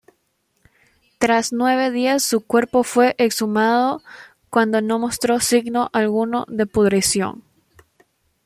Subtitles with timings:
[1.19, 4.01] Tras nueve días su cuerpo fue exhumado,
[4.49, 7.43] cuando no mostró signo alguno de pudrición.